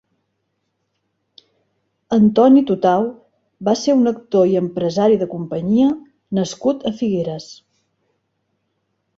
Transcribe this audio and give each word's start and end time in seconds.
Antoni 2.17 2.63
Tutau 2.71 3.05
va 3.69 3.75
ser 3.83 3.97
un 3.99 4.13
actor 4.13 4.55
i 4.55 4.57
empresari 4.63 5.21
de 5.25 5.29
companyia 5.35 5.93
nascut 6.39 6.89
a 6.93 6.97
Figueres. 7.03 7.51